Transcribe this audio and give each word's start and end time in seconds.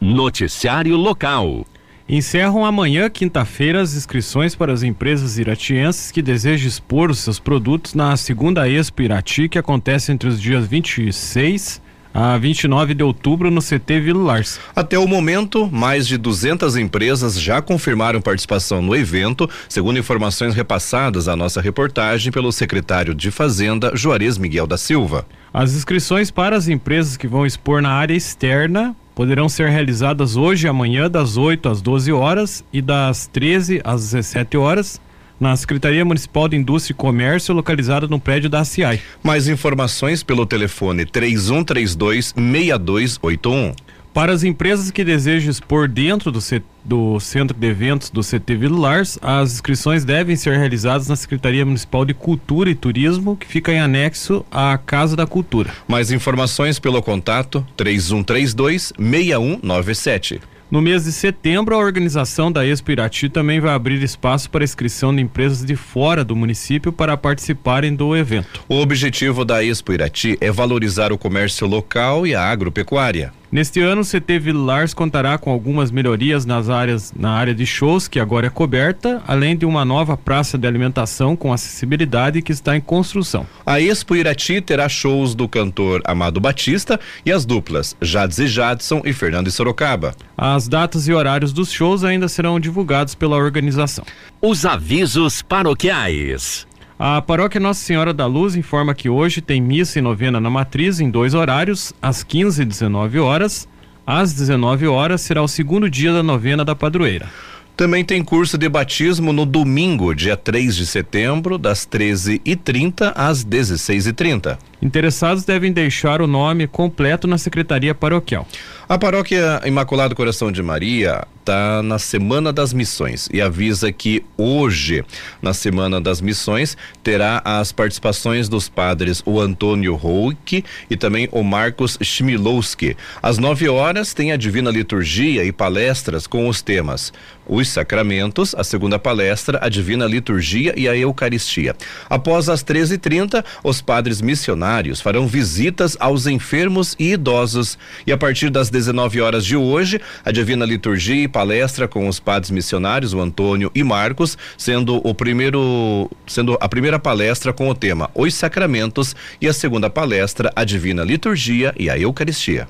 Noticiário 0.00 0.96
Local. 0.96 1.66
Encerram 2.08 2.64
amanhã, 2.64 3.10
quinta-feira, 3.10 3.80
as 3.82 3.94
inscrições 3.94 4.54
para 4.54 4.72
as 4.72 4.82
empresas 4.82 5.38
iratienses 5.38 6.10
que 6.10 6.22
desejam 6.22 6.66
expor 6.66 7.10
os 7.10 7.18
seus 7.18 7.38
produtos 7.38 7.94
na 7.94 8.16
segunda 8.16 8.68
Expo 8.68 9.02
Irati, 9.02 9.48
que 9.48 9.58
acontece 9.58 10.10
entre 10.10 10.28
os 10.28 10.40
dias 10.40 10.66
26 10.66 11.82
a 12.12 12.36
29 12.36 12.94
de 12.94 13.02
outubro 13.02 13.50
no 13.50 13.60
CT 13.60 14.00
Vila 14.00 14.22
Lars. 14.22 14.60
Até 14.74 14.98
o 14.98 15.06
momento, 15.06 15.68
mais 15.70 16.06
de 16.06 16.16
200 16.18 16.76
empresas 16.76 17.40
já 17.40 17.62
confirmaram 17.62 18.20
participação 18.20 18.82
no 18.82 18.94
evento, 18.94 19.48
segundo 19.68 19.98
informações 19.98 20.54
repassadas 20.54 21.28
à 21.28 21.36
nossa 21.36 21.60
reportagem 21.60 22.32
pelo 22.32 22.52
secretário 22.52 23.14
de 23.14 23.30
Fazenda, 23.30 23.92
Juarez 23.94 24.38
Miguel 24.38 24.66
da 24.66 24.76
Silva. 24.76 25.26
As 25.52 25.74
inscrições 25.74 26.30
para 26.30 26.56
as 26.56 26.68
empresas 26.68 27.16
que 27.16 27.26
vão 27.26 27.44
expor 27.44 27.82
na 27.82 27.90
área 27.90 28.14
externa 28.14 28.94
poderão 29.14 29.48
ser 29.48 29.68
realizadas 29.68 30.36
hoje 30.36 30.66
e 30.66 30.70
amanhã 30.70 31.10
das 31.10 31.36
8 31.36 31.68
às 31.68 31.82
12 31.82 32.12
horas 32.12 32.64
e 32.72 32.80
das 32.80 33.26
13 33.26 33.80
às 33.84 34.02
17 34.12 34.56
horas 34.56 35.00
na 35.40 35.56
Secretaria 35.56 36.04
Municipal 36.04 36.46
de 36.46 36.56
Indústria 36.56 36.92
e 36.92 36.96
Comércio, 36.96 37.54
localizada 37.54 38.06
no 38.06 38.20
prédio 38.20 38.50
da 38.50 38.62
CIAI. 38.62 39.00
Mais 39.22 39.48
informações 39.48 40.22
pelo 40.22 40.44
telefone 40.44 41.06
3132 41.06 42.34
6281. 42.36 43.74
Para 44.12 44.32
as 44.32 44.42
empresas 44.42 44.90
que 44.90 45.04
desejam 45.04 45.50
expor 45.50 45.88
dentro 45.88 46.32
do, 46.32 46.40
do 46.84 47.20
Centro 47.20 47.56
de 47.56 47.66
Eventos 47.68 48.10
do 48.10 48.22
CT 48.22 48.56
Vilars, 48.56 49.18
as 49.22 49.52
inscrições 49.52 50.04
devem 50.04 50.34
ser 50.34 50.58
realizadas 50.58 51.06
na 51.06 51.14
Secretaria 51.14 51.64
Municipal 51.64 52.04
de 52.04 52.12
Cultura 52.12 52.68
e 52.68 52.74
Turismo, 52.74 53.36
que 53.36 53.46
fica 53.46 53.72
em 53.72 53.78
anexo 53.78 54.44
à 54.50 54.76
Casa 54.76 55.14
da 55.14 55.28
Cultura. 55.28 55.70
Mais 55.86 56.10
informações 56.10 56.80
pelo 56.80 57.00
contato 57.00 57.64
3132 57.76 58.92
6197. 58.98 60.40
No 60.70 60.80
mês 60.80 61.02
de 61.02 61.10
setembro, 61.10 61.74
a 61.74 61.78
organização 61.78 62.52
da 62.52 62.64
Expo 62.64 62.92
Irati 62.92 63.28
também 63.28 63.58
vai 63.58 63.74
abrir 63.74 64.00
espaço 64.04 64.48
para 64.48 64.62
inscrição 64.62 65.12
de 65.12 65.20
empresas 65.20 65.64
de 65.64 65.74
fora 65.74 66.24
do 66.24 66.36
município 66.36 66.92
para 66.92 67.16
participarem 67.16 67.92
do 67.92 68.16
evento. 68.16 68.62
O 68.68 68.76
objetivo 68.76 69.44
da 69.44 69.64
Expo 69.64 69.92
Irati 69.92 70.38
é 70.40 70.48
valorizar 70.52 71.12
o 71.12 71.18
comércio 71.18 71.66
local 71.66 72.24
e 72.24 72.36
a 72.36 72.44
agropecuária. 72.44 73.32
Neste 73.52 73.80
ano, 73.80 74.02
o 74.02 74.04
CT 74.04 74.38
Vilars 74.38 74.94
contará 74.94 75.36
com 75.36 75.50
algumas 75.50 75.90
melhorias 75.90 76.46
nas 76.46 76.68
áreas, 76.68 77.12
na 77.16 77.32
área 77.32 77.52
de 77.52 77.66
shows, 77.66 78.06
que 78.06 78.20
agora 78.20 78.46
é 78.46 78.50
coberta, 78.50 79.20
além 79.26 79.56
de 79.56 79.66
uma 79.66 79.84
nova 79.84 80.16
praça 80.16 80.56
de 80.56 80.68
alimentação 80.68 81.34
com 81.34 81.52
acessibilidade 81.52 82.42
que 82.42 82.52
está 82.52 82.76
em 82.76 82.80
construção. 82.80 83.44
A 83.66 83.80
Expo 83.80 84.14
Irati 84.14 84.60
terá 84.60 84.88
shows 84.88 85.34
do 85.34 85.48
cantor 85.48 86.00
Amado 86.04 86.38
Batista 86.40 87.00
e 87.26 87.32
as 87.32 87.44
duplas 87.44 87.96
Jades 88.00 88.38
e 88.38 88.46
Jadson 88.46 89.02
e 89.04 89.12
Fernando 89.12 89.48
e 89.48 89.50
Sorocaba. 89.50 90.14
As 90.38 90.68
datas 90.68 91.08
e 91.08 91.12
horários 91.12 91.52
dos 91.52 91.72
shows 91.72 92.04
ainda 92.04 92.28
serão 92.28 92.60
divulgados 92.60 93.16
pela 93.16 93.36
organização. 93.36 94.04
Os 94.40 94.64
avisos 94.64 95.42
paroquiais. 95.42 96.69
A 97.02 97.22
paróquia 97.22 97.58
Nossa 97.58 97.82
Senhora 97.82 98.12
da 98.12 98.26
Luz 98.26 98.54
informa 98.54 98.94
que 98.94 99.08
hoje 99.08 99.40
tem 99.40 99.58
missa 99.58 99.98
e 99.98 100.02
novena 100.02 100.38
na 100.38 100.50
matriz 100.50 101.00
em 101.00 101.10
dois 101.10 101.32
horários, 101.32 101.94
às 102.02 102.22
15 102.22 102.60
e 102.60 102.64
19 102.66 103.18
horas. 103.18 103.66
Às 104.06 104.34
19 104.34 104.86
horas 104.86 105.22
será 105.22 105.42
o 105.42 105.48
segundo 105.48 105.88
dia 105.88 106.12
da 106.12 106.22
novena 106.22 106.62
da 106.62 106.76
padroeira. 106.76 107.26
Também 107.74 108.04
tem 108.04 108.22
curso 108.22 108.58
de 108.58 108.68
batismo 108.68 109.32
no 109.32 109.46
domingo, 109.46 110.14
dia 110.14 110.36
3 110.36 110.76
de 110.76 110.84
setembro, 110.84 111.56
das 111.56 111.86
13h30 111.86 113.14
às 113.16 113.46
16h30. 113.46 114.58
Interessados 114.82 115.44
devem 115.44 115.72
deixar 115.72 116.22
o 116.22 116.26
nome 116.26 116.66
completo 116.66 117.26
na 117.26 117.36
secretaria 117.36 117.94
paroquial. 117.94 118.46
A 118.88 118.98
paróquia 118.98 119.60
Imaculado 119.64 120.16
Coração 120.16 120.50
de 120.50 120.62
Maria 120.62 121.24
está 121.38 121.82
na 121.82 121.98
Semana 121.98 122.52
das 122.52 122.72
Missões 122.72 123.28
e 123.32 123.40
avisa 123.40 123.92
que 123.92 124.24
hoje, 124.36 125.04
na 125.40 125.52
Semana 125.54 126.00
das 126.00 126.20
Missões, 126.20 126.76
terá 127.02 127.40
as 127.44 127.72
participações 127.72 128.48
dos 128.48 128.68
padres 128.68 129.22
o 129.26 129.40
Antônio 129.40 129.94
Rouque 129.94 130.64
e 130.88 130.96
também 130.96 131.28
o 131.30 131.42
Marcos 131.42 131.98
Schmilowski. 132.00 132.96
Às 133.22 133.38
9 133.38 133.68
horas 133.68 134.14
tem 134.14 134.32
a 134.32 134.36
Divina 134.36 134.70
Liturgia 134.70 135.44
e 135.44 135.52
palestras 135.52 136.26
com 136.26 136.48
os 136.48 136.62
temas 136.62 137.12
os 137.50 137.68
sacramentos, 137.68 138.54
a 138.54 138.62
segunda 138.62 138.96
palestra, 138.96 139.58
a 139.60 139.68
Divina 139.68 140.06
Liturgia 140.06 140.72
e 140.76 140.88
a 140.88 140.96
Eucaristia. 140.96 141.74
Após 142.08 142.48
as 142.48 142.62
13h30, 142.62 143.44
os 143.64 143.82
padres 143.82 144.20
missionários 144.20 144.69
farão 145.00 145.26
visitas 145.26 145.96
aos 145.98 146.26
enfermos 146.26 146.94
e 146.98 147.12
idosos. 147.12 147.78
E 148.06 148.12
a 148.12 148.16
partir 148.16 148.50
das 148.50 148.70
19 148.70 149.20
horas 149.20 149.44
de 149.44 149.56
hoje, 149.56 150.00
a 150.24 150.30
Divina 150.30 150.64
Liturgia 150.64 151.24
e 151.24 151.28
palestra 151.28 151.88
com 151.88 152.08
os 152.08 152.20
padres 152.20 152.50
missionários, 152.50 153.12
o 153.12 153.20
Antônio 153.20 153.70
e 153.74 153.82
Marcos, 153.82 154.38
sendo 154.56 154.96
o 155.06 155.14
primeiro, 155.14 156.10
sendo 156.26 156.56
a 156.60 156.68
primeira 156.68 156.98
palestra 156.98 157.52
com 157.52 157.68
o 157.68 157.74
tema 157.74 158.10
Os 158.14 158.34
Sacramentos 158.34 159.16
e 159.40 159.48
a 159.48 159.52
segunda 159.52 159.90
palestra, 159.90 160.52
a 160.54 160.64
Divina 160.64 161.02
Liturgia 161.02 161.74
e 161.78 161.90
a 161.90 161.98
Eucaristia. 161.98 162.68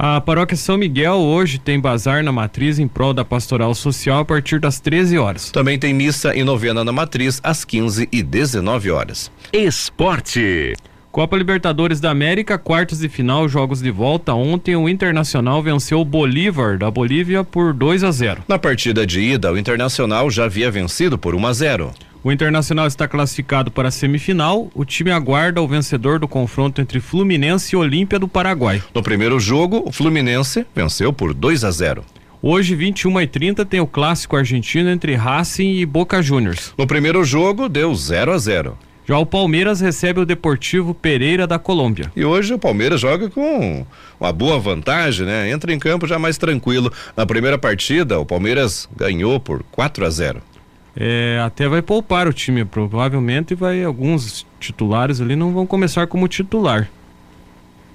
A 0.00 0.20
paróquia 0.20 0.56
São 0.56 0.76
Miguel 0.76 1.16
hoje 1.16 1.58
tem 1.58 1.80
bazar 1.80 2.22
na 2.22 2.30
matriz 2.30 2.78
em 2.78 2.86
prol 2.86 3.12
da 3.12 3.24
pastoral 3.24 3.74
social 3.74 4.20
a 4.20 4.24
partir 4.24 4.60
das 4.60 4.78
13 4.78 5.18
horas. 5.18 5.50
Também 5.50 5.76
tem 5.76 5.92
missa 5.92 6.36
e 6.36 6.44
novena 6.44 6.84
na 6.84 6.92
matriz 6.92 7.40
às 7.42 7.64
15 7.64 8.08
e 8.12 8.22
19 8.22 8.92
horas. 8.92 9.28
Esporte. 9.52 10.74
Copa 11.18 11.36
Libertadores 11.36 11.98
da 11.98 12.12
América, 12.12 12.56
quartos 12.56 13.00
de 13.00 13.08
final, 13.08 13.48
jogos 13.48 13.82
de 13.82 13.90
volta. 13.90 14.32
Ontem 14.34 14.76
o 14.76 14.88
Internacional 14.88 15.60
venceu 15.60 15.98
o 15.98 16.04
Bolívar 16.04 16.78
da 16.78 16.88
Bolívia 16.92 17.42
por 17.42 17.72
2 17.72 18.04
a 18.04 18.12
0. 18.12 18.44
Na 18.46 18.56
partida 18.56 19.04
de 19.04 19.20
ida, 19.20 19.52
o 19.52 19.58
Internacional 19.58 20.30
já 20.30 20.44
havia 20.44 20.70
vencido 20.70 21.18
por 21.18 21.34
1 21.34 21.44
a 21.44 21.52
0. 21.52 21.94
O 22.22 22.30
Internacional 22.30 22.86
está 22.86 23.08
classificado 23.08 23.68
para 23.68 23.88
a 23.88 23.90
semifinal. 23.90 24.70
O 24.72 24.84
time 24.84 25.10
aguarda 25.10 25.60
o 25.60 25.66
vencedor 25.66 26.20
do 26.20 26.28
confronto 26.28 26.80
entre 26.80 27.00
Fluminense 27.00 27.74
e 27.74 27.76
Olímpia 27.76 28.20
do 28.20 28.28
Paraguai. 28.28 28.80
No 28.94 29.02
primeiro 29.02 29.40
jogo, 29.40 29.82
o 29.84 29.90
Fluminense 29.90 30.64
venceu 30.72 31.12
por 31.12 31.34
2 31.34 31.64
a 31.64 31.70
0. 31.72 32.04
Hoje, 32.40 32.76
21 32.76 33.20
e 33.22 33.26
30 33.26 33.66
tem 33.66 33.80
o 33.80 33.88
clássico 33.88 34.36
argentino 34.36 34.88
entre 34.88 35.16
Racing 35.16 35.78
e 35.78 35.84
Boca 35.84 36.22
Juniors. 36.22 36.72
No 36.78 36.86
primeiro 36.86 37.24
jogo, 37.24 37.68
deu 37.68 37.92
0 37.92 38.32
a 38.32 38.38
0. 38.38 38.78
Já 39.08 39.18
o 39.18 39.24
Palmeiras 39.24 39.80
recebe 39.80 40.20
o 40.20 40.26
Deportivo 40.26 40.92
Pereira 40.92 41.46
da 41.46 41.58
Colômbia. 41.58 42.12
E 42.14 42.26
hoje 42.26 42.52
o 42.52 42.58
Palmeiras 42.58 43.00
joga 43.00 43.30
com 43.30 43.86
uma 44.20 44.30
boa 44.34 44.58
vantagem, 44.58 45.24
né? 45.24 45.50
Entra 45.50 45.72
em 45.72 45.78
campo 45.78 46.06
já 46.06 46.18
mais 46.18 46.36
tranquilo. 46.36 46.92
Na 47.16 47.24
primeira 47.24 47.56
partida, 47.56 48.20
o 48.20 48.26
Palmeiras 48.26 48.86
ganhou 48.94 49.40
por 49.40 49.62
4 49.72 50.04
a 50.04 50.10
0. 50.10 50.42
É, 50.94 51.40
até 51.42 51.66
vai 51.66 51.80
poupar 51.80 52.28
o 52.28 52.34
time, 52.34 52.66
provavelmente 52.66 53.54
vai 53.54 53.82
alguns 53.82 54.46
titulares 54.60 55.22
ali 55.22 55.34
não 55.34 55.54
vão 55.54 55.66
começar 55.66 56.06
como 56.06 56.28
titular. 56.28 56.90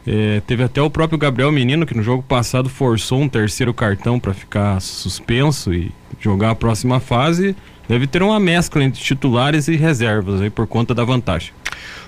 É, 0.07 0.41
teve 0.47 0.63
até 0.63 0.81
o 0.81 0.89
próprio 0.89 1.19
Gabriel 1.19 1.51
Menino 1.51 1.85
que 1.85 1.95
no 1.95 2.01
jogo 2.01 2.23
passado 2.23 2.69
forçou 2.69 3.21
um 3.21 3.29
terceiro 3.29 3.71
cartão 3.71 4.19
para 4.19 4.33
ficar 4.33 4.81
suspenso 4.81 5.71
e 5.71 5.91
jogar 6.19 6.49
a 6.49 6.55
próxima 6.55 6.99
fase. 6.99 7.55
Deve 7.87 8.07
ter 8.07 8.23
uma 8.23 8.39
mescla 8.39 8.83
entre 8.83 9.01
titulares 9.01 9.67
e 9.67 9.75
reservas 9.75 10.41
aí 10.41 10.49
por 10.49 10.65
conta 10.67 10.93
da 10.93 11.03
vantagem. 11.03 11.51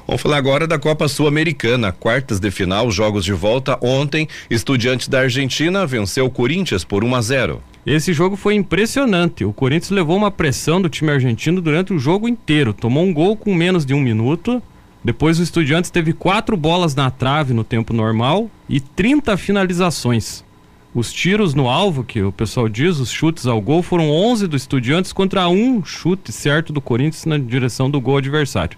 Vamos 0.08 0.22
falar 0.22 0.38
agora 0.38 0.68
da 0.68 0.78
Copa 0.78 1.08
Sul-Americana, 1.08 1.92
quartas 1.92 2.40
de 2.40 2.52
final, 2.52 2.92
jogos 2.92 3.26
de 3.26 3.34
volta. 3.34 3.78
Ontem, 3.82 4.28
Estudiantes 4.50 5.08
da 5.08 5.22
Argentina 5.22 5.86
venceu 5.86 6.26
o 6.26 6.30
Corinthians 6.30 6.84
por 6.84 7.04
1 7.04 7.16
a 7.16 7.22
0. 7.22 7.64
Esse 7.86 8.14
jogo 8.14 8.36
foi 8.36 8.54
impressionante. 8.54 9.44
O 9.44 9.52
Corinthians 9.52 9.90
levou 9.90 10.16
uma 10.16 10.32
pressão 10.32 10.82
do 10.82 10.90
time 10.90 11.12
argentino 11.12 11.60
durante 11.60 11.92
o 11.92 12.00
jogo 12.00 12.28
inteiro. 12.28 12.72
Tomou 12.72 13.04
um 13.04 13.14
gol 13.14 13.36
com 13.36 13.54
menos 13.54 13.86
de 13.86 13.94
um 13.94 14.00
minuto. 14.00 14.62
Depois 15.04 15.40
o 15.40 15.44
Estudiantes 15.44 15.90
teve 15.90 16.14
quatro 16.14 16.56
bolas 16.56 16.96
na 16.96 17.10
trave 17.12 17.54
no 17.54 17.64
tempo 17.64 17.92
normal 17.92 18.50
e 18.70 18.80
30 18.80 19.36
finalizações. 19.38 20.45
Os 20.96 21.12
tiros 21.12 21.54
no 21.54 21.68
alvo, 21.68 22.06
que 22.06 22.24
o 22.24 22.32
pessoal 22.32 22.70
diz, 22.70 23.00
os 23.00 23.12
chutes 23.12 23.46
ao 23.46 23.60
gol, 23.60 23.84
foram 23.84 24.10
11 24.10 24.48
do 24.48 24.56
Estudiantes 24.56 25.12
contra 25.12 25.46
um 25.50 25.84
chute 25.84 26.32
certo 26.32 26.72
do 26.72 26.80
Corinthians 26.80 27.26
na 27.26 27.38
direção 27.38 27.92
do 27.92 28.00
gol 28.00 28.16
adversário. 28.16 28.78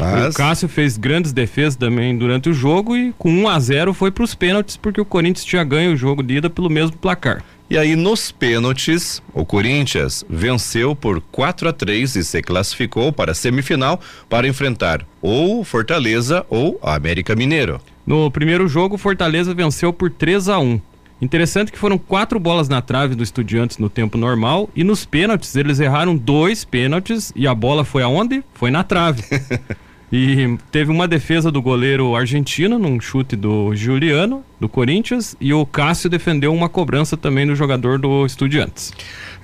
Mas... 0.00 0.34
O 0.34 0.38
Cássio 0.38 0.68
fez 0.70 0.96
grandes 0.96 1.30
defesas 1.30 1.76
também 1.76 2.16
durante 2.16 2.48
o 2.48 2.54
jogo 2.54 2.96
e 2.96 3.12
com 3.18 3.30
1 3.30 3.48
a 3.48 3.60
0 3.60 3.92
foi 3.92 4.10
para 4.10 4.24
os 4.24 4.34
pênaltis 4.34 4.78
porque 4.78 5.02
o 5.02 5.04
Corinthians 5.04 5.44
tinha 5.44 5.62
ganho 5.64 5.92
o 5.92 5.96
jogo 5.96 6.22
de 6.22 6.36
ida 6.36 6.48
pelo 6.48 6.70
mesmo 6.70 6.96
placar. 6.96 7.44
E 7.68 7.76
aí, 7.76 7.94
nos 7.94 8.32
pênaltis, 8.32 9.22
o 9.34 9.44
Corinthians 9.44 10.24
venceu 10.30 10.96
por 10.96 11.20
4 11.20 11.68
a 11.68 11.72
3 11.74 12.16
e 12.16 12.24
se 12.24 12.40
classificou 12.40 13.12
para 13.12 13.32
a 13.32 13.34
semifinal 13.34 14.00
para 14.30 14.48
enfrentar 14.48 15.04
ou 15.20 15.62
Fortaleza 15.62 16.46
ou 16.48 16.78
América 16.82 17.36
Mineiro. 17.36 17.78
No 18.06 18.30
primeiro 18.30 18.66
jogo, 18.66 18.96
Fortaleza 18.96 19.52
venceu 19.52 19.92
por 19.92 20.10
3 20.10 20.48
a 20.48 20.58
1. 20.58 20.80
Interessante 21.20 21.72
que 21.72 21.78
foram 21.78 21.98
quatro 21.98 22.38
bolas 22.38 22.68
na 22.68 22.80
trave 22.80 23.14
do 23.14 23.22
Estudiantes 23.22 23.78
no 23.78 23.90
tempo 23.90 24.16
normal 24.16 24.70
e 24.74 24.84
nos 24.84 25.04
pênaltis 25.04 25.56
eles 25.56 25.80
erraram 25.80 26.16
dois 26.16 26.64
pênaltis 26.64 27.32
e 27.34 27.46
a 27.46 27.54
bola 27.54 27.84
foi 27.84 28.02
aonde? 28.02 28.44
Foi 28.54 28.70
na 28.70 28.84
trave. 28.84 29.24
E 30.10 30.56
teve 30.70 30.90
uma 30.90 31.06
defesa 31.06 31.50
do 31.52 31.60
goleiro 31.60 32.16
argentino 32.16 32.78
num 32.78 32.98
chute 32.98 33.36
do 33.36 33.74
Juliano, 33.76 34.42
do 34.58 34.66
Corinthians, 34.68 35.36
e 35.38 35.52
o 35.52 35.66
Cássio 35.66 36.08
defendeu 36.08 36.54
uma 36.54 36.68
cobrança 36.68 37.14
também 37.14 37.46
do 37.46 37.54
jogador 37.54 37.98
do 37.98 38.24
Estudiantes. 38.24 38.90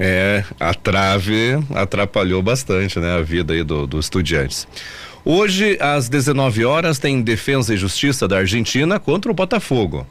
É, 0.00 0.42
a 0.58 0.72
trave 0.72 1.58
atrapalhou 1.74 2.42
bastante, 2.42 2.98
né, 2.98 3.14
a 3.14 3.20
vida 3.20 3.52
aí 3.52 3.62
do, 3.62 3.86
do 3.86 4.00
Estudiantes. 4.00 4.66
Hoje, 5.22 5.76
às 5.80 6.08
19 6.08 6.64
horas, 6.64 6.98
tem 6.98 7.20
Defesa 7.20 7.74
e 7.74 7.76
Justiça 7.76 8.26
da 8.26 8.38
Argentina 8.38 8.98
contra 8.98 9.30
o 9.30 9.34
Botafogo. 9.34 10.06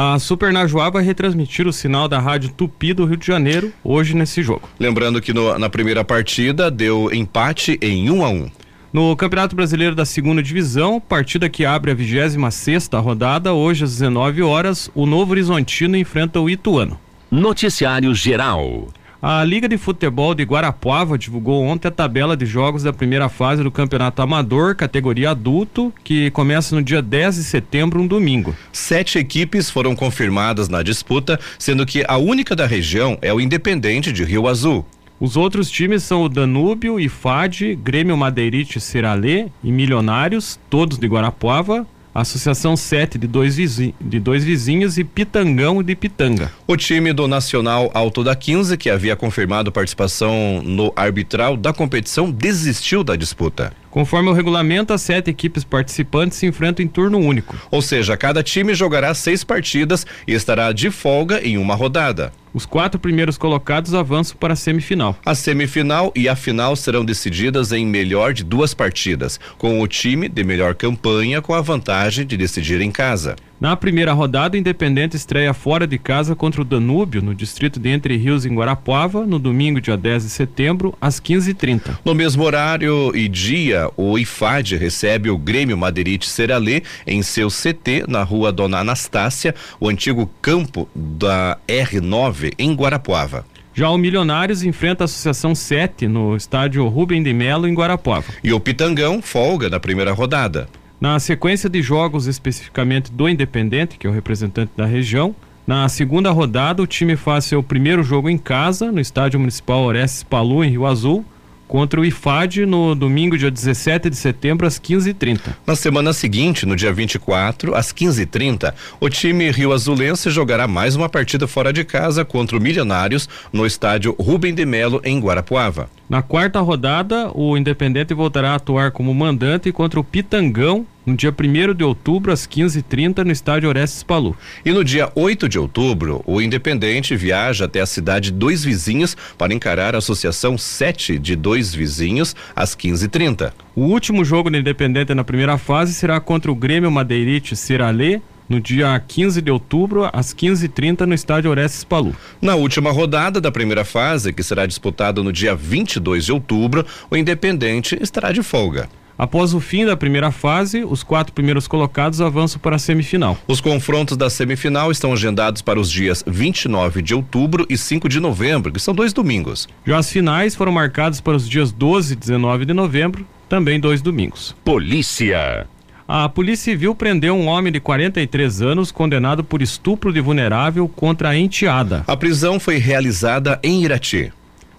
A 0.00 0.16
Super 0.16 0.52
Najuá 0.52 0.90
vai 0.90 1.02
retransmitir 1.02 1.66
o 1.66 1.72
sinal 1.72 2.06
da 2.06 2.20
Rádio 2.20 2.50
Tupi 2.50 2.92
do 2.92 3.04
Rio 3.04 3.16
de 3.16 3.26
Janeiro 3.26 3.72
hoje 3.82 4.14
nesse 4.14 4.44
jogo. 4.44 4.68
Lembrando 4.78 5.20
que 5.20 5.32
no, 5.32 5.58
na 5.58 5.68
primeira 5.68 6.04
partida 6.04 6.70
deu 6.70 7.12
empate 7.12 7.76
em 7.82 8.08
1 8.08 8.14
um 8.14 8.24
a 8.24 8.28
1 8.28 8.32
um. 8.32 8.50
No 8.92 9.16
Campeonato 9.16 9.56
Brasileiro 9.56 9.96
da 9.96 10.04
Segunda 10.04 10.40
Divisão, 10.40 11.00
partida 11.00 11.48
que 11.48 11.64
abre 11.64 11.90
a 11.90 11.94
26 11.94 12.54
sexta 12.54 13.00
rodada, 13.00 13.52
hoje 13.52 13.82
às 13.82 13.90
19 13.90 14.40
horas, 14.40 14.88
o 14.94 15.04
Novo 15.04 15.32
Horizontino 15.32 15.96
enfrenta 15.96 16.38
o 16.38 16.48
Ituano. 16.48 16.96
Noticiário 17.28 18.14
Geral. 18.14 18.86
A 19.20 19.42
Liga 19.42 19.68
de 19.68 19.76
Futebol 19.76 20.32
de 20.32 20.44
Guarapuava 20.44 21.18
divulgou 21.18 21.64
ontem 21.64 21.88
a 21.88 21.90
tabela 21.90 22.36
de 22.36 22.46
jogos 22.46 22.84
da 22.84 22.92
primeira 22.92 23.28
fase 23.28 23.64
do 23.64 23.70
Campeonato 23.70 24.22
Amador, 24.22 24.76
categoria 24.76 25.30
adulto, 25.30 25.92
que 26.04 26.30
começa 26.30 26.76
no 26.76 26.80
dia 26.80 27.02
10 27.02 27.34
de 27.34 27.42
setembro, 27.42 28.00
um 28.00 28.06
domingo. 28.06 28.54
Sete 28.72 29.18
equipes 29.18 29.68
foram 29.68 29.96
confirmadas 29.96 30.68
na 30.68 30.84
disputa, 30.84 31.40
sendo 31.58 31.84
que 31.84 32.04
a 32.06 32.16
única 32.16 32.54
da 32.54 32.64
região 32.64 33.18
é 33.20 33.34
o 33.34 33.40
Independente 33.40 34.12
de 34.12 34.22
Rio 34.22 34.46
Azul. 34.46 34.86
Os 35.18 35.36
outros 35.36 35.68
times 35.68 36.04
são 36.04 36.22
o 36.22 36.28
Danúbio, 36.28 37.00
IFAD, 37.00 37.74
Grêmio 37.74 38.16
Madeirite 38.16 38.80
Seralê 38.80 39.48
e 39.64 39.72
Milionários, 39.72 40.60
todos 40.70 40.96
de 40.96 41.08
Guarapuava, 41.08 41.84
Associação 42.20 42.76
7 42.76 43.18
de 43.18 43.26
dois, 43.26 43.56
vizinhos, 43.56 43.94
de 44.00 44.18
dois 44.18 44.44
vizinhos 44.44 44.98
e 44.98 45.04
Pitangão 45.04 45.82
de 45.82 45.94
Pitanga. 45.94 46.50
O 46.66 46.76
time 46.76 47.12
do 47.12 47.28
Nacional 47.28 47.90
Alto 47.94 48.24
da 48.24 48.34
15, 48.34 48.76
que 48.76 48.90
havia 48.90 49.16
confirmado 49.16 49.72
participação 49.72 50.62
no 50.62 50.92
arbitral 50.96 51.56
da 51.56 51.72
competição, 51.72 52.30
desistiu 52.30 53.04
da 53.04 53.16
disputa. 53.16 53.72
Conforme 53.90 54.28
o 54.28 54.32
regulamento, 54.32 54.92
as 54.92 55.02
sete 55.02 55.30
equipes 55.30 55.64
participantes 55.64 56.38
se 56.38 56.46
enfrentam 56.46 56.84
em 56.84 56.88
turno 56.88 57.18
único. 57.18 57.56
Ou 57.70 57.80
seja, 57.80 58.16
cada 58.16 58.42
time 58.42 58.74
jogará 58.74 59.14
seis 59.14 59.42
partidas 59.42 60.06
e 60.26 60.34
estará 60.34 60.72
de 60.72 60.90
folga 60.90 61.40
em 61.46 61.56
uma 61.56 61.74
rodada. 61.74 62.32
Os 62.52 62.66
quatro 62.66 62.98
primeiros 62.98 63.38
colocados 63.38 63.94
avançam 63.94 64.36
para 64.36 64.54
a 64.54 64.56
semifinal. 64.56 65.16
A 65.24 65.34
semifinal 65.34 66.12
e 66.14 66.28
a 66.28 66.34
final 66.34 66.74
serão 66.74 67.04
decididas 67.04 67.72
em 67.72 67.86
melhor 67.86 68.32
de 68.32 68.42
duas 68.42 68.74
partidas, 68.74 69.38
com 69.56 69.80
o 69.80 69.86
time 69.86 70.28
de 70.28 70.42
melhor 70.42 70.74
campanha 70.74 71.42
com 71.42 71.54
a 71.54 71.60
vantagem 71.60 72.26
de 72.26 72.36
decidir 72.36 72.80
em 72.80 72.90
casa. 72.90 73.36
Na 73.60 73.74
primeira 73.74 74.12
rodada, 74.12 74.56
o 74.56 74.58
Independente 74.58 75.16
estreia 75.16 75.52
fora 75.52 75.84
de 75.84 75.98
casa 75.98 76.36
contra 76.36 76.62
o 76.62 76.64
Danúbio, 76.64 77.20
no 77.20 77.34
distrito 77.34 77.80
de 77.80 77.88
Entre 77.88 78.16
Rios, 78.16 78.46
em 78.46 78.54
Guarapuava, 78.54 79.26
no 79.26 79.36
domingo, 79.36 79.80
dia 79.80 79.96
10 79.96 80.22
de 80.22 80.30
setembro, 80.30 80.94
às 81.00 81.20
15h30. 81.20 81.98
No 82.04 82.14
mesmo 82.14 82.44
horário 82.44 83.10
e 83.16 83.28
dia, 83.28 83.90
o 83.96 84.16
IFAD 84.16 84.76
recebe 84.76 85.28
o 85.28 85.36
Grêmio 85.36 85.76
Madeirite 85.76 86.28
Seralê 86.28 86.84
em 87.04 87.20
seu 87.20 87.48
CT 87.48 88.04
na 88.06 88.22
rua 88.22 88.52
Dona 88.52 88.78
Anastácia, 88.78 89.52
o 89.80 89.88
antigo 89.88 90.30
campo 90.40 90.88
da 90.94 91.58
R9, 91.66 92.52
em 92.56 92.72
Guarapuava. 92.74 93.44
Já 93.74 93.90
o 93.90 93.98
Milionários 93.98 94.62
enfrenta 94.62 95.04
a 95.04 95.06
Associação 95.06 95.54
7 95.54 96.06
no 96.06 96.36
estádio 96.36 96.86
Rubem 96.86 97.22
de 97.22 97.32
Melo, 97.32 97.66
em 97.66 97.74
Guarapuava. 97.74 98.26
E 98.42 98.52
o 98.52 98.60
Pitangão 98.60 99.20
folga 99.20 99.68
na 99.68 99.80
primeira 99.80 100.12
rodada. 100.12 100.68
Na 101.00 101.20
sequência 101.20 101.70
de 101.70 101.80
jogos 101.80 102.26
especificamente 102.26 103.12
do 103.12 103.28
Independente, 103.28 103.96
que 103.96 104.06
é 104.06 104.10
o 104.10 104.12
representante 104.12 104.72
da 104.76 104.84
região, 104.84 105.34
na 105.64 105.88
segunda 105.88 106.32
rodada 106.32 106.82
o 106.82 106.88
time 106.88 107.14
faz 107.14 107.44
seu 107.44 107.62
primeiro 107.62 108.02
jogo 108.02 108.28
em 108.28 108.36
casa, 108.36 108.90
no 108.90 108.98
Estádio 109.00 109.38
Municipal 109.38 109.84
Orestes 109.84 110.24
Palu, 110.24 110.64
em 110.64 110.70
Rio 110.70 110.86
Azul, 110.86 111.24
contra 111.68 112.00
o 112.00 112.04
IFAD 112.04 112.66
no 112.66 112.96
domingo, 112.96 113.38
dia 113.38 113.50
17 113.50 114.10
de 114.10 114.16
setembro, 114.16 114.66
às 114.66 114.80
15h30. 114.80 115.54
Na 115.64 115.76
semana 115.76 116.12
seguinte, 116.12 116.66
no 116.66 116.74
dia 116.74 116.92
24, 116.92 117.76
às 117.76 117.92
15h30, 117.92 118.74
o 118.98 119.08
time 119.08 119.52
Rio 119.52 119.72
Azulense 119.72 120.30
jogará 120.30 120.66
mais 120.66 120.96
uma 120.96 121.08
partida 121.08 121.46
fora 121.46 121.72
de 121.72 121.84
casa 121.84 122.24
contra 122.24 122.56
o 122.56 122.60
Milionários 122.60 123.28
no 123.52 123.64
estádio 123.64 124.16
Rubem 124.18 124.52
de 124.52 124.66
Melo, 124.66 125.00
em 125.04 125.20
Guarapuava. 125.20 125.88
Na 126.08 126.22
quarta 126.22 126.58
rodada, 126.60 127.30
o 127.34 127.54
Independente 127.54 128.14
voltará 128.14 128.52
a 128.52 128.54
atuar 128.54 128.92
como 128.92 129.12
mandante 129.12 129.70
contra 129.70 130.00
o 130.00 130.04
Pitangão 130.04 130.86
no 131.04 131.14
dia 131.14 131.30
1 131.30 131.74
de 131.74 131.84
outubro, 131.84 132.32
às 132.32 132.46
15h30, 132.46 133.24
no 133.24 133.30
estádio 133.30 133.68
Orestes 133.68 134.02
Palu. 134.02 134.34
E 134.64 134.72
no 134.72 134.82
dia 134.82 135.12
8 135.14 135.46
de 135.50 135.58
outubro, 135.58 136.22
o 136.26 136.40
Independente 136.40 137.14
viaja 137.14 137.66
até 137.66 137.82
a 137.82 137.86
cidade 137.86 138.32
Dois 138.32 138.64
Vizinhos 138.64 139.14
para 139.36 139.52
encarar 139.52 139.94
a 139.94 139.98
Associação 139.98 140.56
7 140.56 141.18
de 141.18 141.36
Dois 141.36 141.74
Vizinhos, 141.74 142.34
às 142.56 142.74
15h30. 142.74 143.52
O 143.76 143.82
último 143.82 144.24
jogo 144.24 144.50
do 144.50 144.56
Independente 144.56 145.14
na 145.14 145.24
primeira 145.24 145.58
fase 145.58 145.92
será 145.92 146.18
contra 146.20 146.50
o 146.50 146.54
Grêmio 146.54 146.90
Madeirite 146.90 147.54
Seralê, 147.54 148.22
no 148.48 148.60
dia 148.60 148.98
15 149.06 149.42
de 149.42 149.50
outubro, 149.50 150.08
às 150.12 150.34
15h30, 150.34 151.00
no 151.00 151.14
estádio 151.14 151.50
Orestes 151.50 151.84
Palu. 151.84 152.14
Na 152.40 152.54
última 152.54 152.90
rodada 152.90 153.40
da 153.40 153.52
primeira 153.52 153.84
fase, 153.84 154.32
que 154.32 154.42
será 154.42 154.66
disputada 154.66 155.22
no 155.22 155.32
dia 155.32 155.54
22 155.54 156.24
de 156.24 156.32
outubro, 156.32 156.86
o 157.10 157.16
Independente 157.16 157.98
estará 158.00 158.32
de 158.32 158.42
folga. 158.42 158.88
Após 159.18 159.52
o 159.52 159.58
fim 159.58 159.84
da 159.84 159.96
primeira 159.96 160.30
fase, 160.30 160.84
os 160.84 161.02
quatro 161.02 161.32
primeiros 161.32 161.66
colocados 161.66 162.20
avançam 162.20 162.60
para 162.60 162.76
a 162.76 162.78
semifinal. 162.78 163.36
Os 163.48 163.60
confrontos 163.60 164.16
da 164.16 164.30
semifinal 164.30 164.92
estão 164.92 165.12
agendados 165.12 165.60
para 165.60 165.80
os 165.80 165.90
dias 165.90 166.22
29 166.24 167.02
de 167.02 167.16
outubro 167.16 167.66
e 167.68 167.76
5 167.76 168.08
de 168.08 168.20
novembro, 168.20 168.70
que 168.70 168.78
são 168.78 168.94
dois 168.94 169.12
domingos. 169.12 169.68
Já 169.84 169.98
as 169.98 170.08
finais 170.08 170.54
foram 170.54 170.70
marcadas 170.70 171.20
para 171.20 171.36
os 171.36 171.48
dias 171.48 171.72
12 171.72 172.12
e 172.12 172.16
19 172.16 172.64
de 172.64 172.72
novembro, 172.72 173.26
também 173.48 173.80
dois 173.80 174.00
domingos. 174.00 174.54
Polícia. 174.64 175.66
A 176.10 176.26
Polícia 176.26 176.72
Civil 176.72 176.94
prendeu 176.94 177.34
um 177.34 177.48
homem 177.48 177.70
de 177.70 177.80
43 177.80 178.62
anos 178.62 178.90
condenado 178.90 179.44
por 179.44 179.60
estupro 179.60 180.10
de 180.10 180.22
vulnerável 180.22 180.88
contra 180.88 181.28
a 181.28 181.36
enteada. 181.36 182.02
A 182.06 182.16
prisão 182.16 182.58
foi 182.58 182.78
realizada 182.78 183.60
em 183.62 183.84
Irati. 183.84 184.32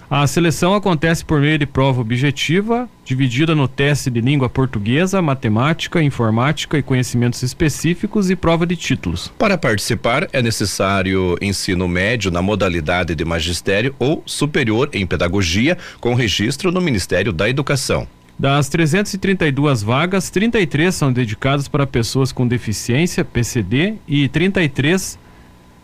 A 0.09 0.27
seleção 0.27 0.73
acontece 0.73 1.23
por 1.23 1.39
meio 1.39 1.57
de 1.57 1.65
prova 1.65 2.01
objetiva, 2.01 2.89
dividida 3.05 3.55
no 3.55 3.65
teste 3.65 4.09
de 4.09 4.19
língua 4.19 4.49
portuguesa, 4.49 5.21
matemática, 5.21 6.03
informática 6.03 6.77
e 6.77 6.83
conhecimentos 6.83 7.41
específicos 7.43 8.29
e 8.29 8.35
prova 8.35 8.65
de 8.65 8.75
títulos. 8.75 9.31
Para 9.37 9.57
participar, 9.57 10.27
é 10.33 10.41
necessário 10.41 11.37
ensino 11.41 11.87
médio 11.87 12.29
na 12.29 12.41
modalidade 12.41 13.15
de 13.15 13.23
magistério 13.23 13.95
ou 13.97 14.21
superior 14.25 14.89
em 14.91 15.07
pedagogia, 15.07 15.77
com 16.01 16.13
registro 16.13 16.73
no 16.73 16.81
Ministério 16.81 17.31
da 17.31 17.49
Educação. 17.49 18.05
Das 18.39 18.69
332 18.69 19.81
vagas, 19.81 20.29
33 20.29 20.93
são 20.93 21.11
dedicadas 21.11 21.67
para 21.67 21.87
pessoas 21.87 22.31
com 22.31 22.47
deficiência, 22.47 23.25
PCD, 23.25 23.95
e 24.07 24.27
33 24.29 25.17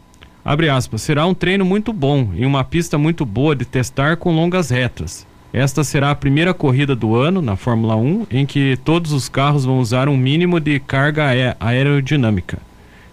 Abre 0.45 0.69
aspas, 0.69 1.01
será 1.01 1.25
um 1.25 1.33
treino 1.33 1.65
muito 1.65 1.91
bom 1.91 2.29
e 2.35 2.45
uma 2.45 2.63
pista 2.63 2.99
muito 2.99 3.25
boa 3.25 3.55
de 3.55 3.65
testar 3.65 4.17
com 4.17 4.35
longas 4.35 4.69
retas. 4.69 5.25
Esta 5.51 5.83
será 5.83 6.11
a 6.11 6.15
primeira 6.15 6.53
corrida 6.53 6.95
do 6.95 7.15
ano 7.15 7.41
na 7.41 7.55
Fórmula 7.55 7.95
1 7.95 8.27
em 8.29 8.45
que 8.45 8.77
todos 8.85 9.11
os 9.11 9.27
carros 9.27 9.65
vão 9.65 9.79
usar 9.79 10.07
um 10.07 10.15
mínimo 10.15 10.59
de 10.59 10.79
carga 10.79 11.25
aerodinâmica. 11.59 12.59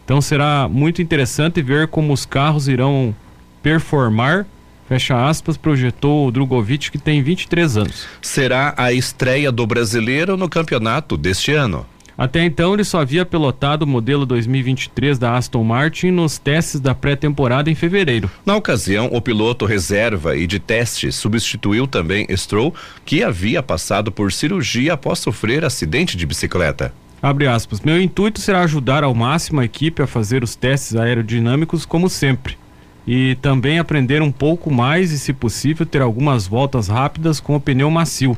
Então 0.05 0.21
será 0.21 0.69
muito 0.71 1.01
interessante 1.01 1.63
ver 1.63 1.89
como 1.89 2.13
os 2.13 2.27
carros 2.27 2.69
irão 2.69 3.15
performar, 3.63 4.47
fecha 4.89 5.29
aspas, 5.29 5.57
projetou 5.57 6.27
o 6.27 6.31
Drogovic, 6.31 6.91
que 6.91 6.99
tem 6.99 7.23
23 7.23 7.77
anos. 7.77 8.07
Será 8.21 8.75
a 8.77 8.93
estreia 8.93 9.53
do 9.53 9.67
brasileiro 9.67 10.37
no 10.37 10.49
campeonato 10.49 11.17
deste 11.17 11.53
ano. 11.53 11.87
Até 12.17 12.45
então, 12.45 12.75
ele 12.75 12.85
só 12.85 13.01
havia 13.01 13.25
pilotado 13.25 13.85
o 13.85 13.89
modelo 13.89 14.27
2023 14.27 15.19
da 15.19 15.37
Aston 15.37 15.65
Martin 15.65 16.11
nos 16.11 16.39
testes 16.39 16.79
da 16.79 16.95
pré-temporada 16.95 17.71
em 17.71 17.75
fevereiro. 17.75 18.31
Na 18.45 18.55
ocasião, 18.55 19.09
o 19.13 19.21
piloto 19.21 19.65
reserva 19.65 20.37
e 20.37 20.47
de 20.47 20.59
teste 20.59 21.11
substituiu 21.11 21.87
também 21.87 22.27
Stroll, 22.37 22.75
que 23.05 23.23
havia 23.23 23.63
passado 23.63 24.13
por 24.13 24.31
cirurgia 24.31 24.93
após 24.93 25.21
sofrer 25.21 25.65
acidente 25.65 26.17
de 26.17 26.27
bicicleta. 26.27 26.93
Abre 27.23 27.47
aspas. 27.47 27.81
Meu 27.81 28.01
intuito 28.01 28.41
será 28.41 28.61
ajudar 28.63 29.05
ao 29.05 29.15
máximo 29.15 29.61
a 29.61 29.65
equipe 29.65 30.03
a 30.03 30.07
fazer 30.07 30.45
os 30.45 30.55
testes 30.55 30.95
aerodinâmicos 30.97 31.87
como 31.87 32.11
sempre 32.11 32.62
e 33.07 33.37
também 33.37 33.79
aprender 33.79 34.23
um 34.23 34.33
pouco 34.33 34.71
mais 34.71 35.13
e, 35.13 35.19
se 35.19 35.33
possível, 35.33 35.85
ter 35.85 36.01
algumas 36.01 36.47
voltas 36.47 36.89
rápidas 36.89 37.41
com 37.41 37.57
o 37.57 37.61
pneu 37.61 37.91
macio. 37.91 38.37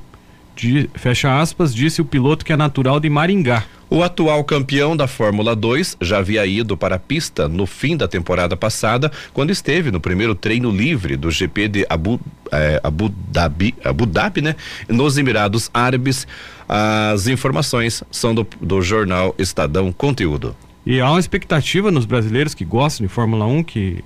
De, 0.57 0.88
fecha 0.94 1.40
aspas, 1.40 1.74
disse 1.74 2.00
o 2.00 2.05
piloto 2.05 2.44
que 2.44 2.53
é 2.53 2.57
natural 2.57 3.00
de 3.00 3.11
Maringá. 3.11 3.64
O 3.90 4.03
atual 4.03 4.42
campeão 4.44 4.96
da 4.96 5.07
Fórmula 5.07 5.55
2 5.55 5.98
já 6.00 6.18
havia 6.18 6.46
ido 6.46 6.77
para 6.77 6.96
a 6.96 6.98
pista 6.98 7.48
no 7.48 7.66
fim 7.66 7.96
da 7.96 8.09
temporada 8.09 8.57
passada, 8.57 9.12
quando 9.33 9.50
esteve 9.50 9.90
no 9.90 10.00
primeiro 10.00 10.35
treino 10.35 10.70
livre 10.70 11.16
do 11.16 11.31
GP 11.31 11.68
de 11.68 11.87
Abu, 11.88 12.18
eh, 12.50 12.81
Abu 12.83 13.09
Dhabi, 13.31 13.74
Abu 13.85 14.07
Dhabi, 14.07 14.42
né? 14.42 14.57
Nos 14.88 15.18
Emirados 15.18 15.70
Árabes. 15.72 16.27
As 16.68 17.27
informações 17.27 18.03
são 18.11 18.35
do, 18.35 18.46
do 18.61 18.81
jornal 18.81 19.35
Estadão 19.38 19.92
Conteúdo. 19.92 20.57
E 20.87 21.00
há 21.00 21.11
uma 21.11 21.20
expectativa 21.20 21.90
nos 21.90 22.05
brasileiros 22.05 22.55
que 22.55 22.64
gostam 22.64 23.07
de 23.07 23.12
Fórmula 23.12 23.46
1 23.46 23.62
que 23.64 24.05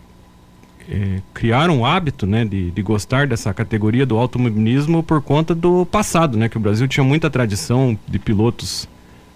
é, 0.90 1.20
criaram 1.34 1.78
um 1.78 1.86
hábito 1.86 2.26
né, 2.26 2.44
de, 2.44 2.70
de 2.70 2.82
gostar 2.82 3.26
dessa 3.26 3.52
categoria 3.52 4.06
do 4.06 4.16
automobilismo 4.16 5.02
por 5.02 5.20
conta 5.20 5.54
do 5.54 5.84
passado, 5.84 6.38
né? 6.38 6.48
Que 6.48 6.56
o 6.56 6.60
Brasil 6.60 6.88
tinha 6.88 7.04
muita 7.04 7.28
tradição 7.28 7.96
de 8.08 8.18
pilotos 8.18 8.88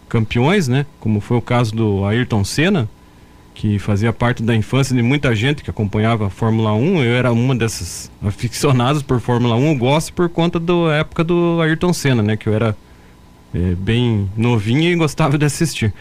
campeões, 0.08 0.66
né? 0.66 0.86
Como 0.98 1.20
foi 1.20 1.36
o 1.36 1.42
caso 1.42 1.74
do 1.74 2.04
Ayrton 2.06 2.42
Senna, 2.42 2.88
que 3.54 3.78
fazia 3.78 4.12
parte 4.14 4.42
da 4.42 4.56
infância 4.56 4.96
de 4.96 5.02
muita 5.02 5.34
gente 5.34 5.62
que 5.62 5.68
acompanhava 5.68 6.26
a 6.28 6.30
Fórmula 6.30 6.72
1. 6.72 7.04
Eu 7.04 7.14
era 7.14 7.30
uma 7.30 7.54
dessas 7.54 8.10
aficionadas 8.24 9.02
por 9.02 9.20
Fórmula 9.20 9.54
1. 9.54 9.72
Eu 9.72 9.76
gosto 9.76 10.12
por 10.14 10.30
conta 10.30 10.58
da 10.58 10.94
época 10.94 11.22
do 11.22 11.60
Ayrton 11.60 11.92
Senna, 11.92 12.22
né? 12.22 12.34
Que 12.34 12.48
eu 12.48 12.54
era 12.54 12.74
é, 13.54 13.74
bem 13.74 14.30
novinho 14.34 14.90
e 14.90 14.96
gostava 14.96 15.36
de 15.36 15.44
assistir. 15.44 15.92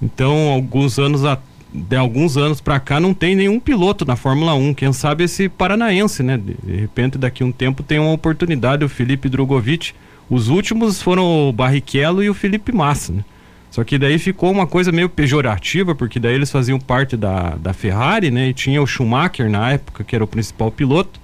Então, 0.00 0.50
alguns 0.50 0.98
anos 0.98 1.24
atrás 1.24 1.51
de 1.72 1.96
alguns 1.96 2.36
anos 2.36 2.60
para 2.60 2.78
cá 2.78 3.00
não 3.00 3.14
tem 3.14 3.34
nenhum 3.34 3.58
piloto 3.58 4.04
na 4.04 4.14
Fórmula 4.14 4.54
1. 4.54 4.74
Quem 4.74 4.92
sabe 4.92 5.24
esse 5.24 5.48
paranaense, 5.48 6.22
né? 6.22 6.36
De 6.36 6.76
repente, 6.76 7.16
daqui 7.16 7.42
a 7.42 7.46
um 7.46 7.52
tempo 7.52 7.82
tem 7.82 7.98
uma 7.98 8.12
oportunidade 8.12 8.84
o 8.84 8.88
Felipe 8.88 9.28
Drogovic. 9.28 9.92
Os 10.28 10.48
últimos 10.48 11.00
foram 11.00 11.48
o 11.48 11.52
Barrichello 11.52 12.22
e 12.22 12.28
o 12.28 12.34
Felipe 12.34 12.72
Massa, 12.72 13.12
né? 13.12 13.24
Só 13.70 13.82
que 13.84 13.98
daí 13.98 14.18
ficou 14.18 14.50
uma 14.50 14.66
coisa 14.66 14.92
meio 14.92 15.08
pejorativa, 15.08 15.94
porque 15.94 16.20
daí 16.20 16.34
eles 16.34 16.50
faziam 16.50 16.78
parte 16.78 17.16
da, 17.16 17.56
da 17.56 17.72
Ferrari, 17.72 18.30
né? 18.30 18.50
E 18.50 18.52
tinha 18.52 18.82
o 18.82 18.86
Schumacher 18.86 19.48
na 19.48 19.72
época, 19.72 20.04
que 20.04 20.14
era 20.14 20.22
o 20.22 20.26
principal 20.26 20.70
piloto. 20.70 21.18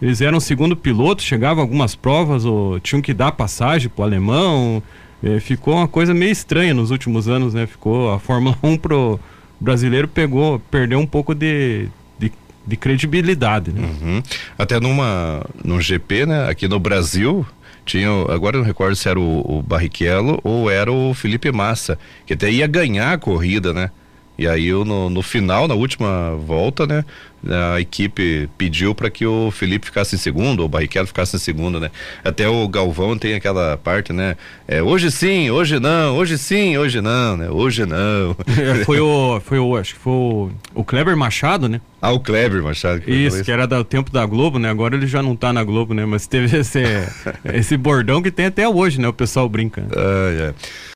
Eles 0.00 0.20
eram 0.20 0.38
o 0.38 0.40
segundo 0.40 0.74
piloto, 0.74 1.22
chegavam 1.22 1.62
algumas 1.62 1.94
provas, 1.94 2.44
ou 2.44 2.80
tinham 2.80 3.00
que 3.00 3.14
dar 3.14 3.30
passagem 3.30 3.88
pro 3.88 4.02
alemão. 4.02 4.82
É, 5.22 5.38
ficou 5.38 5.74
uma 5.76 5.86
coisa 5.86 6.12
meio 6.12 6.32
estranha 6.32 6.74
nos 6.74 6.90
últimos 6.90 7.28
anos, 7.28 7.54
né? 7.54 7.68
Ficou 7.68 8.12
a 8.12 8.18
Fórmula 8.18 8.58
1 8.60 8.76
pro, 8.78 9.20
brasileiro 9.62 10.08
pegou, 10.08 10.58
perdeu 10.70 10.98
um 10.98 11.06
pouco 11.06 11.34
de, 11.34 11.88
de, 12.18 12.32
de 12.66 12.76
credibilidade. 12.76 13.72
Né? 13.72 13.80
Uhum. 13.80 14.22
Até 14.58 14.80
numa, 14.80 15.44
num 15.64 15.80
GP, 15.80 16.26
né? 16.26 16.48
Aqui 16.50 16.66
no 16.66 16.80
Brasil, 16.80 17.46
tinha, 17.84 18.08
agora 18.28 18.58
não 18.58 18.64
recordo 18.64 18.96
se 18.96 19.08
era 19.08 19.18
o, 19.18 19.58
o 19.58 19.62
Barrichello 19.62 20.40
ou 20.42 20.70
era 20.70 20.90
o 20.90 21.14
Felipe 21.14 21.50
Massa, 21.52 21.98
que 22.26 22.34
até 22.34 22.50
ia 22.50 22.66
ganhar 22.66 23.12
a 23.12 23.18
corrida, 23.18 23.72
né? 23.72 23.90
E 24.36 24.48
aí 24.48 24.72
no, 24.72 25.08
no 25.08 25.22
final, 25.22 25.68
na 25.68 25.74
última 25.74 26.34
volta, 26.34 26.86
né? 26.86 27.04
A 27.48 27.80
equipe 27.80 28.48
pediu 28.56 28.94
para 28.94 29.10
que 29.10 29.26
o 29.26 29.50
Felipe 29.50 29.86
ficasse 29.86 30.14
em 30.14 30.18
segundo, 30.18 30.60
ou 30.60 30.66
o 30.66 30.68
Barrichello 30.68 31.06
ficasse 31.06 31.34
em 31.34 31.38
segundo, 31.38 31.80
né? 31.80 31.90
Até 32.24 32.48
o 32.48 32.68
Galvão 32.68 33.18
tem 33.18 33.34
aquela 33.34 33.76
parte, 33.76 34.12
né? 34.12 34.36
É, 34.66 34.82
hoje 34.82 35.10
sim, 35.10 35.50
hoje 35.50 35.80
não, 35.80 36.16
hoje 36.16 36.38
sim, 36.38 36.78
hoje 36.78 37.00
não, 37.00 37.36
né? 37.36 37.50
Hoje 37.50 37.84
não. 37.84 38.36
É, 38.62 38.84
foi 38.84 39.00
o, 39.00 39.40
foi 39.40 39.58
o, 39.58 39.76
acho 39.76 39.94
que 39.94 40.00
foi 40.00 40.12
o, 40.12 40.50
o 40.74 40.84
Kleber 40.84 41.16
Machado, 41.16 41.68
né? 41.68 41.80
Ah, 42.00 42.12
o 42.12 42.20
Kleber 42.20 42.62
Machado. 42.62 43.00
Que 43.00 43.10
isso, 43.10 43.42
que 43.42 43.50
era 43.50 43.66
do 43.66 43.82
tempo 43.82 44.10
da 44.10 44.24
Globo, 44.26 44.58
né? 44.58 44.68
Agora 44.68 44.94
ele 44.94 45.06
já 45.06 45.22
não 45.22 45.34
tá 45.34 45.52
na 45.52 45.64
Globo, 45.64 45.94
né? 45.94 46.04
Mas 46.04 46.26
teve 46.26 46.56
esse, 46.58 46.82
esse 47.44 47.76
bordão 47.76 48.22
que 48.22 48.30
tem 48.30 48.46
até 48.46 48.68
hoje, 48.68 49.00
né? 49.00 49.08
O 49.08 49.12
pessoal 49.12 49.48
brinca. 49.48 49.84
Ah, 49.96 50.30
é. 50.30 50.54